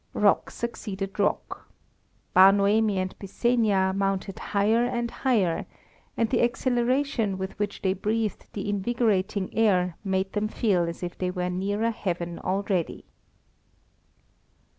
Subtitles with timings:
[0.15, 1.69] Rock succeeded rock.
[2.33, 5.67] Bar Noemi and Byssenia mounted higher and higher,
[6.17, 11.15] and the exhilaration with which they breathed the invigorating air made them feel as if
[11.19, 13.05] they were nearer heaven already.